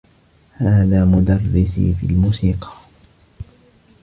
هذا 0.57 1.05
مدرّسي 1.05 1.93
في 1.93 2.05
الموسيقى. 2.05 2.71